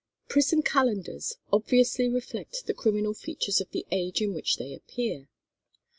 Prison 0.27 0.63
calendars 0.63 1.35
obviously 1.53 2.09
reflect 2.09 2.65
the 2.65 2.73
criminal 2.73 3.13
features 3.13 3.61
of 3.61 3.69
the 3.69 3.85
age 3.91 4.19
in 4.19 4.33
which 4.33 4.57
they 4.57 4.73
appear. 4.73 5.27